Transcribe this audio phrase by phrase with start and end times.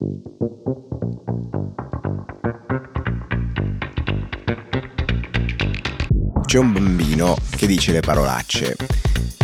[0.00, 0.06] C'è
[6.56, 8.76] un bambino che dice le parolacce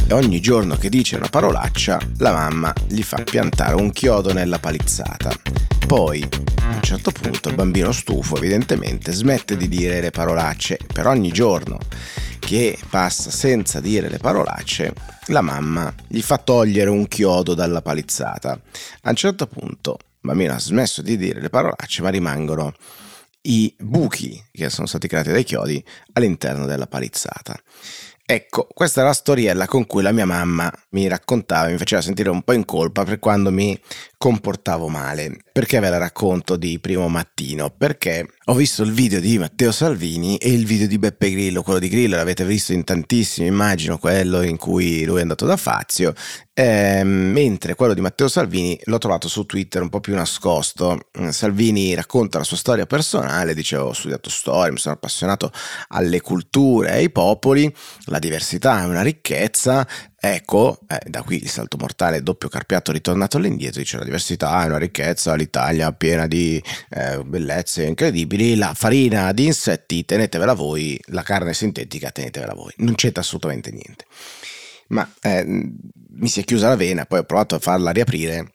[0.06, 4.61] e ogni giorno che dice una parolaccia la mamma gli fa piantare un chiodo nella
[4.61, 5.32] palizzata.
[5.88, 11.08] Poi, a un certo punto, il bambino stufo evidentemente smette di dire le parolacce per
[11.08, 11.78] ogni giorno
[12.38, 14.94] che passa senza dire le parolacce,
[15.26, 18.56] la mamma gli fa togliere un chiodo dalla palizzata.
[19.02, 22.74] A un certo punto bambino ha smesso di dire le parolacce, ma rimangono
[23.42, 27.55] i buchi che sono stati creati dai chiodi all'interno della palizzata.
[28.27, 32.30] Ecco, questa è la storiella con cui la mia mamma mi raccontava, mi faceva sentire
[32.30, 33.79] un po' in colpa per quando mi
[34.24, 35.37] comportavo male.
[35.52, 37.69] Perché ve la racconto di primo mattino?
[37.69, 41.78] Perché ho visto il video di Matteo Salvini e il video di Beppe Grillo, quello
[41.78, 46.15] di Grillo l'avete visto in tantissimi, immagino quello in cui lui è andato da Fazio,
[46.55, 51.01] eh, mentre quello di Matteo Salvini l'ho trovato su Twitter un po' più nascosto.
[51.29, 55.52] Salvini racconta la sua storia personale, dice ho studiato storia, mi sono appassionato
[55.88, 57.70] alle culture ai popoli,
[58.07, 59.87] la diversità è una ricchezza,
[60.26, 64.69] Ecco, eh, da qui il salto mortale doppio carpiato ritornato all'indietro, dice la diversità è
[64.69, 71.20] una ricchezza, l'Italia piena di eh, bellezze incredibili, la farina di insetti tenetevela voi, la
[71.20, 74.06] carne sintetica tenetevela voi, non c'entra assolutamente niente.
[74.89, 78.55] Ma eh, mi si è chiusa la vena, poi ho provato a farla riaprire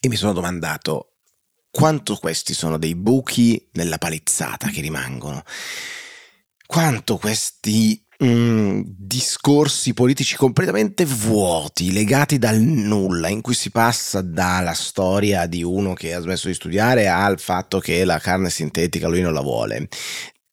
[0.00, 1.16] e mi sono domandato
[1.70, 5.42] quanto questi sono dei buchi nella palizzata che rimangono,
[6.66, 8.82] quanto questi Mm,
[9.24, 15.94] discorsi politici completamente vuoti, legati dal nulla, in cui si passa dalla storia di uno
[15.94, 19.88] che ha smesso di studiare al fatto che la carne sintetica lui non la vuole.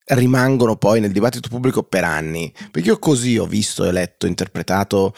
[0.06, 5.14] Rimangono poi nel dibattito pubblico per anni, perché io così ho visto letto, interpretato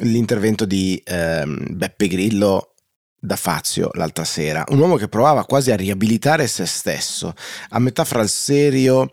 [0.00, 2.74] l'intervento di ehm, Beppe Grillo
[3.18, 7.32] da Fazio l'altra sera, un uomo che provava quasi a riabilitare se stesso,
[7.70, 9.10] a metà fra il serio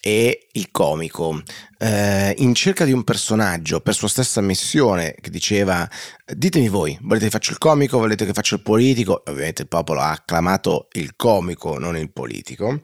[0.00, 1.42] e il comico,
[1.78, 5.88] eh, in cerca di un personaggio per sua stessa missione che diceva
[6.26, 9.22] ditemi voi, volete che faccia il comico, volete che faccia il politico?
[9.26, 12.80] Ovviamente il popolo ha acclamato il comico, non il politico.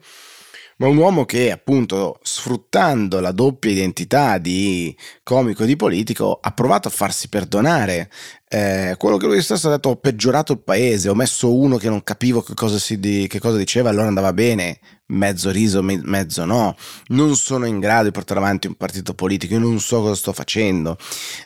[0.77, 6.51] Ma un uomo che appunto sfruttando la doppia identità di comico e di politico ha
[6.51, 8.09] provato a farsi perdonare.
[8.49, 11.89] Eh, quello che lui stesso ha detto ho peggiorato il paese, ho messo uno che
[11.89, 14.79] non capivo che cosa, si che cosa diceva, allora andava bene,
[15.13, 16.75] mezzo riso, me, mezzo no,
[17.07, 20.33] non sono in grado di portare avanti un partito politico, io non so cosa sto
[20.33, 20.97] facendo.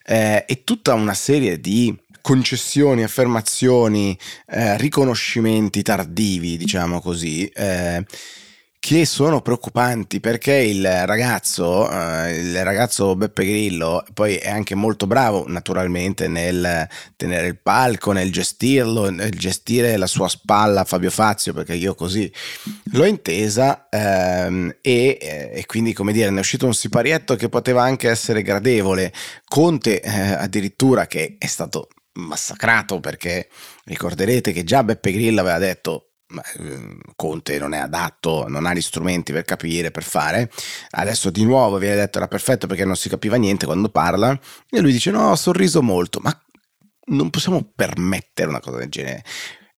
[0.05, 4.17] Eh, e tutta una serie di concessioni, affermazioni,
[4.47, 8.03] eh, riconoscimenti tardivi, diciamo così, eh,
[8.87, 15.07] che sono preoccupanti perché il ragazzo, eh, il ragazzo Beppe Grillo, poi è anche molto
[15.07, 16.87] bravo naturalmente nel
[17.17, 22.31] tenere il palco, nel gestirlo, nel gestire la sua spalla Fabio Fazio, perché io così
[22.93, 27.49] l'ho intesa ehm, e, eh, e, quindi come dire ne è uscito un siparietto che
[27.49, 29.11] poteva anche essere gradevole.
[29.49, 33.49] Conte eh, addirittura che è stato massacrato perché
[33.83, 36.06] ricorderete che già Beppe Grillo aveva detto
[37.15, 40.51] Conte non è adatto, non ha gli strumenti per capire, per fare.
[40.91, 44.37] Adesso di nuovo viene detto era perfetto perché non si capiva niente quando parla
[44.69, 46.37] e lui dice no, ho sorriso molto, ma
[47.05, 49.23] non possiamo permettere una cosa del genere.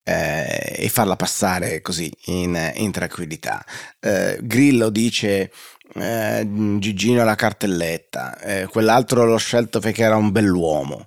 [0.03, 3.63] Eh, e farla passare così in, in tranquillità.
[4.01, 5.53] Eh, Grillo dice
[5.95, 6.49] eh,
[6.79, 11.07] Gigino la cartelletta, eh, quell'altro l'ho scelto perché era un bell'uomo.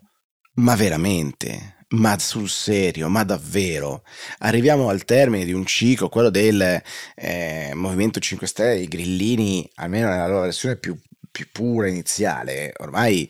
[0.56, 1.80] Ma veramente?
[1.91, 4.03] Ma sul serio, ma davvero,
[4.40, 6.81] arriviamo al termine di un ciclo, quello del
[7.16, 10.97] eh, Movimento 5 Stelle, i grillini, almeno nella loro versione più,
[11.29, 13.29] più pura iniziale, ormai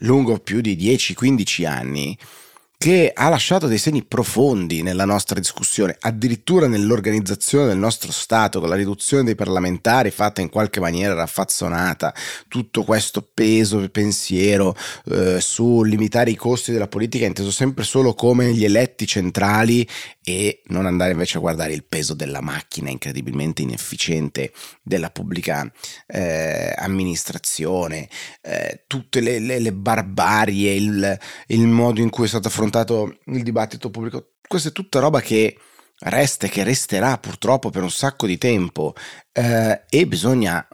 [0.00, 2.16] lungo più di 10-15 anni,
[2.78, 8.68] che ha lasciato dei segni profondi nella nostra discussione, addirittura nell'organizzazione del nostro Stato, con
[8.68, 12.14] la riduzione dei parlamentari fatta in qualche maniera raffazzonata,
[12.46, 18.14] tutto questo peso e pensiero eh, su limitare i costi della politica inteso sempre solo
[18.14, 19.86] come gli eletti centrali
[20.22, 24.52] e non andare invece a guardare il peso della macchina incredibilmente inefficiente
[24.82, 25.68] della pubblica
[26.06, 28.08] eh, amministrazione,
[28.40, 31.18] eh, tutte le, le, le barbarie, il,
[31.48, 34.34] il modo in cui è stato affrontato affrontato il dibattito pubblico.
[34.46, 35.58] Questa è tutta roba che
[36.00, 38.94] resta e che resterà purtroppo per un sacco di tempo
[39.32, 40.66] eh, e bisogna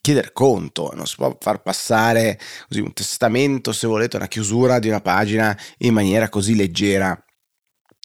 [0.00, 2.38] chiedere conto, non si può far passare
[2.68, 7.22] così un testamento, se volete, una chiusura di una pagina in maniera così leggera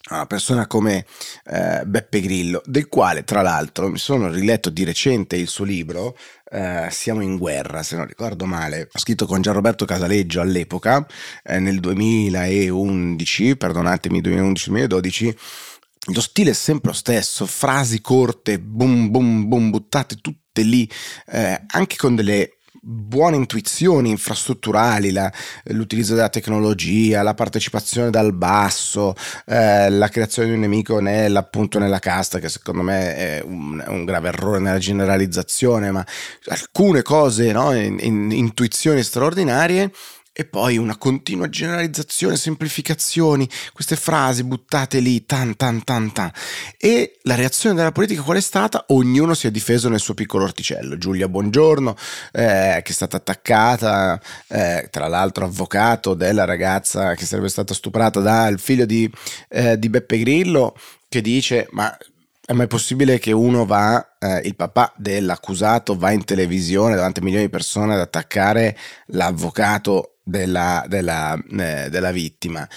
[0.10, 1.06] una persona come
[1.46, 6.16] eh, Beppe Grillo, del quale tra l'altro mi sono riletto di recente il suo libro,
[6.52, 11.06] eh, Siamo in guerra, se non ricordo male, scritto con Gianroberto Casaleggio all'epoca,
[11.44, 15.36] eh, nel 2011, perdonatemi, 2011-2012,
[16.14, 20.88] lo stile è sempre lo stesso, frasi corte, boom boom boom, buttate tutte lì,
[21.32, 22.55] eh, anche con delle
[22.88, 25.32] buone intuizioni infrastrutturali, la,
[25.66, 29.16] l'utilizzo della tecnologia, la partecipazione dal basso,
[29.48, 33.84] eh, la creazione di un nemico nella, appunto nella casta, che secondo me è un,
[33.88, 36.06] un grave errore nella generalizzazione, ma
[36.46, 39.92] alcune cose, no, in, in, intuizioni straordinarie
[40.38, 46.30] e poi una continua generalizzazione, semplificazioni, queste frasi buttate lì, tan tan tan tan.
[46.78, 48.84] E la reazione della politica qual è stata?
[48.90, 50.98] Ognuno si è difeso nel suo piccolo orticello.
[50.98, 51.96] Giulia Buongiorno,
[52.34, 58.20] eh, che è stata attaccata, eh, tra l'altro avvocato della ragazza che sarebbe stata stuprata
[58.20, 59.10] dal figlio di,
[59.48, 60.76] eh, di Beppe Grillo,
[61.08, 61.98] che dice, ma
[62.46, 67.24] è mai possibile che uno va, eh, il papà dell'accusato va in televisione davanti a
[67.24, 68.78] milioni di persone ad attaccare
[69.08, 72.68] l'avvocato della, della, eh, della, vittima.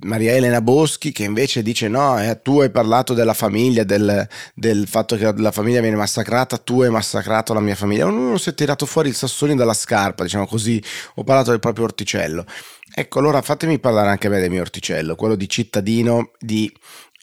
[0.00, 4.86] Maria Elena Boschi che invece dice no, eh, tu hai parlato della famiglia, del, del,
[4.86, 8.06] fatto che la famiglia viene massacrata, tu hai massacrato la mia famiglia.
[8.06, 10.82] Ognuno si è tirato fuori il sassolino dalla scarpa, diciamo così,
[11.16, 12.46] ho parlato del proprio orticello.
[12.94, 16.72] Ecco, allora fatemi parlare anche a me del mio orticello, quello di cittadino, di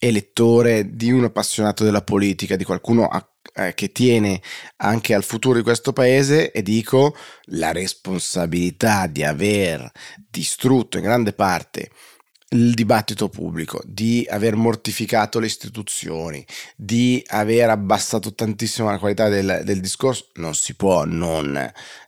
[0.07, 4.41] elettore, di un appassionato della politica, di qualcuno a eh, che tiene
[4.77, 7.15] anche al futuro di questo paese e dico
[7.45, 9.89] la responsabilità di aver
[10.29, 11.89] distrutto in grande parte
[12.49, 19.61] il dibattito pubblico, di aver mortificato le istituzioni, di aver abbassato tantissimo la qualità del,
[19.63, 21.55] del discorso, non si può non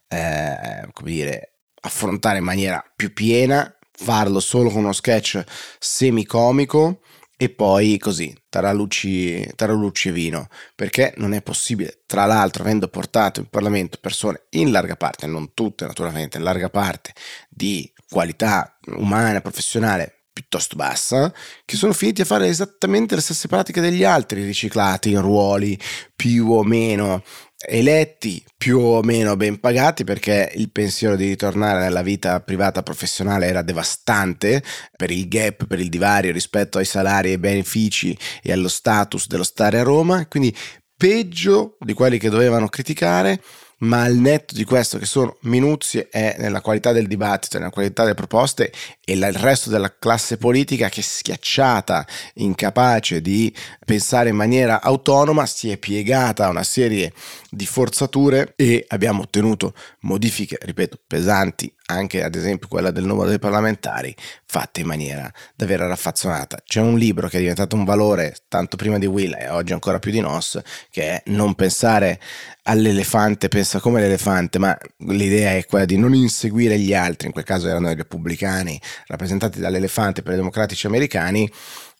[0.07, 5.43] eh, come dire, affrontare in maniera più piena, farlo solo con uno sketch
[5.79, 6.99] semicomico
[7.37, 13.39] e poi così, taralucci, taralucci e vino, perché non è possibile, tra l'altro avendo portato
[13.39, 17.13] in Parlamento persone in larga parte, non tutte naturalmente, in larga parte
[17.47, 21.33] di qualità umana, professionale piuttosto bassa,
[21.65, 25.79] che sono finiti a fare esattamente le stesse pratiche degli altri, riciclati in ruoli
[26.15, 27.23] più o meno
[27.59, 33.47] eletti più o meno ben pagati perché il pensiero di ritornare nella vita privata professionale
[33.47, 34.63] era devastante
[34.95, 39.43] per il gap, per il divario rispetto ai salari, ai benefici e allo status dello
[39.43, 40.55] stare a Roma, quindi
[40.95, 43.41] peggio di quelli che dovevano criticare
[43.79, 48.03] ma al netto di questo che sono minuzie è nella qualità del dibattito, nella qualità
[48.03, 48.71] delle proposte
[49.03, 53.53] e il resto della classe politica che schiacciata, incapace di
[53.85, 57.13] pensare in maniera autonoma, si è piegata a una serie
[57.49, 63.39] di forzature e abbiamo ottenuto modifiche, ripeto, pesanti, anche ad esempio quella del numero dei
[63.39, 66.61] parlamentari, fatte in maniera davvero raffazzonata.
[66.65, 69.99] C'è un libro che è diventato un valore tanto prima di Will e oggi ancora
[69.99, 72.19] più di Nos, che è Non pensare
[72.63, 77.45] all'elefante, pensa come l'elefante, ma l'idea è quella di non inseguire gli altri, in quel
[77.45, 81.49] caso erano i repubblicani rappresentati dall'elefante per i democratici americani,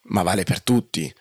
[0.10, 1.14] ma vale per tutti.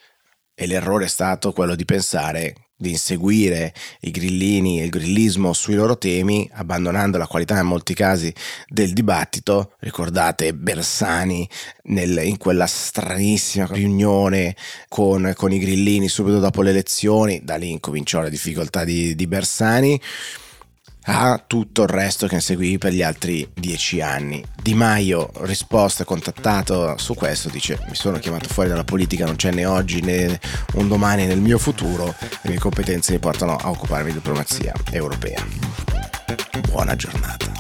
[0.59, 5.75] E l'errore è stato quello di pensare di inseguire i grillini e il grillismo sui
[5.75, 8.33] loro temi, abbandonando la qualità in molti casi
[8.69, 9.73] del dibattito.
[9.79, 11.49] Ricordate Bersani
[11.85, 14.55] nel, in quella stranissima riunione
[14.89, 19.27] con, con, i grillini subito dopo le elezioni, da lì incominciò la difficoltà di, di
[19.27, 20.01] Bersani
[21.09, 24.45] a tutto il resto che seguì per gli altri dieci anni.
[24.61, 29.53] Di Maio, risposta, contattato su questo, dice mi sono chiamato fuori dalla politica, non c'è
[29.53, 30.39] né oggi né
[30.75, 35.45] un domani nel mio futuro, le mie competenze mi portano a occuparmi di diplomazia europea.
[36.69, 37.56] Buona giornata.